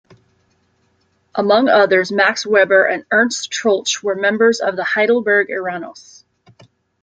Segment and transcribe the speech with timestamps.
[1.35, 6.23] Among others, Max Weber and Ernst Troeltsch were members of the "Heidelberg Eranos".